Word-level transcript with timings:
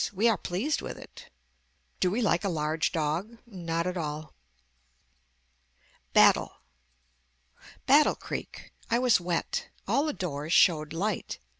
We 0.11 0.27
are 0.27 0.35
pleased 0.35 0.81
with 0.81 0.97
it. 0.97 1.29
Do 1.99 2.09
we 2.09 2.23
like 2.23 2.43
a 2.43 2.49
large 2.49 2.91
dog. 2.91 3.37
Not 3.45 3.85
at 3.85 3.97
all. 3.97 4.33
BATTLE 6.13 6.53
Battle 7.85 8.15
creek. 8.15 8.73
I 8.89 8.97
was 8.97 9.21
wet. 9.21 9.69
All 9.87 10.07
the 10.07 10.13
doors 10.13 10.53
showed 10.53 10.91
light. 10.91 11.37